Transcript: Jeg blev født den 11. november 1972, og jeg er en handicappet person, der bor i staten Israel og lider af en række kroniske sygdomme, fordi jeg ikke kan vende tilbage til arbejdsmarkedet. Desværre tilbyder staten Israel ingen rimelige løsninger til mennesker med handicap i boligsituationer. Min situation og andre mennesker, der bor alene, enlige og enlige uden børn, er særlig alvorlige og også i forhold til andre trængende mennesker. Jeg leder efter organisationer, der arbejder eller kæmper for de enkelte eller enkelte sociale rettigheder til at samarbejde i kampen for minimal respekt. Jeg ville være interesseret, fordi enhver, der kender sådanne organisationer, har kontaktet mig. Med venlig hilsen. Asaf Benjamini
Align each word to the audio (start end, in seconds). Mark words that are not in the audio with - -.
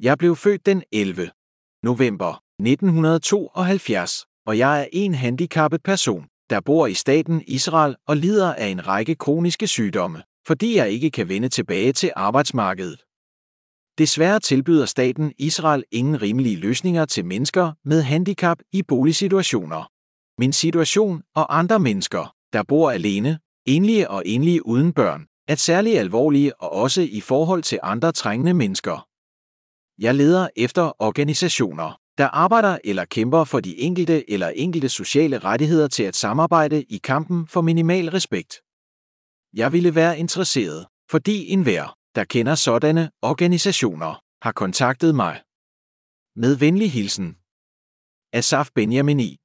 Jeg 0.00 0.18
blev 0.18 0.36
født 0.36 0.66
den 0.66 0.82
11. 0.92 1.30
november 1.82 2.42
1972, 2.60 4.26
og 4.46 4.58
jeg 4.58 4.82
er 4.82 4.86
en 4.92 5.14
handicappet 5.14 5.82
person, 5.82 6.26
der 6.50 6.60
bor 6.60 6.86
i 6.86 6.94
staten 6.94 7.42
Israel 7.46 7.96
og 8.08 8.16
lider 8.16 8.54
af 8.54 8.66
en 8.66 8.86
række 8.86 9.14
kroniske 9.14 9.66
sygdomme, 9.66 10.22
fordi 10.46 10.76
jeg 10.76 10.90
ikke 10.90 11.10
kan 11.10 11.28
vende 11.28 11.48
tilbage 11.48 11.92
til 11.92 12.12
arbejdsmarkedet. 12.16 13.04
Desværre 13.98 14.40
tilbyder 14.40 14.86
staten 14.86 15.32
Israel 15.38 15.84
ingen 15.90 16.22
rimelige 16.22 16.56
løsninger 16.56 17.04
til 17.04 17.24
mennesker 17.24 17.72
med 17.84 18.02
handicap 18.02 18.58
i 18.72 18.82
boligsituationer. 18.82 19.90
Min 20.40 20.52
situation 20.52 21.22
og 21.34 21.58
andre 21.58 21.80
mennesker, 21.80 22.34
der 22.52 22.62
bor 22.62 22.90
alene, 22.90 23.38
enlige 23.66 24.10
og 24.10 24.22
enlige 24.26 24.66
uden 24.66 24.92
børn, 24.92 25.26
er 25.48 25.54
særlig 25.54 25.98
alvorlige 25.98 26.62
og 26.62 26.72
også 26.72 27.00
i 27.02 27.20
forhold 27.20 27.62
til 27.62 27.78
andre 27.82 28.12
trængende 28.12 28.54
mennesker. 28.54 29.05
Jeg 29.98 30.14
leder 30.14 30.48
efter 30.56 30.92
organisationer, 30.98 32.00
der 32.18 32.28
arbejder 32.28 32.78
eller 32.84 33.04
kæmper 33.04 33.44
for 33.44 33.60
de 33.60 33.78
enkelte 33.78 34.30
eller 34.30 34.48
enkelte 34.48 34.88
sociale 34.88 35.38
rettigheder 35.38 35.88
til 35.88 36.02
at 36.02 36.16
samarbejde 36.16 36.82
i 36.82 36.98
kampen 36.98 37.46
for 37.46 37.60
minimal 37.60 38.08
respekt. 38.08 38.62
Jeg 39.52 39.72
ville 39.72 39.94
være 39.94 40.18
interesseret, 40.18 40.86
fordi 41.10 41.48
enhver, 41.48 41.96
der 42.14 42.24
kender 42.24 42.54
sådanne 42.54 43.10
organisationer, 43.22 44.22
har 44.42 44.52
kontaktet 44.52 45.14
mig. 45.14 45.42
Med 46.36 46.56
venlig 46.56 46.92
hilsen. 46.92 47.36
Asaf 48.32 48.68
Benjamini 48.74 49.36